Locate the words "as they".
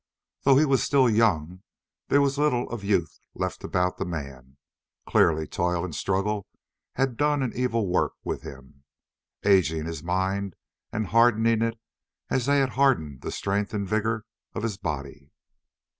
12.31-12.57